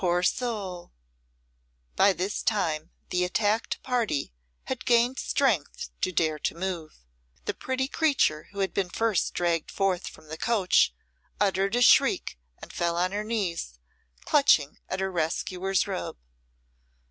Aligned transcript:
poor 0.01 0.23
soul!" 0.23 0.91
By 1.95 2.11
this 2.11 2.41
time 2.41 2.89
the 3.11 3.23
attacked 3.23 3.83
party 3.83 4.33
had 4.63 4.83
gained 4.83 5.19
strength 5.19 5.91
to 6.01 6.11
dare 6.11 6.39
to 6.39 6.55
move. 6.55 7.05
The 7.45 7.53
pretty 7.53 7.87
creature 7.87 8.47
who 8.51 8.61
had 8.61 8.73
been 8.73 8.89
first 8.89 9.35
dragged 9.35 9.69
forth 9.69 10.07
from 10.07 10.27
the 10.27 10.39
coach 10.39 10.91
uttered 11.39 11.75
a 11.75 11.83
shriek 11.83 12.39
and 12.63 12.73
fell 12.73 12.97
on 12.97 13.11
her 13.11 13.23
knees, 13.23 13.77
clutching 14.25 14.79
at 14.89 15.01
her 15.01 15.11
rescuer's 15.11 15.85
robe. 15.85 16.17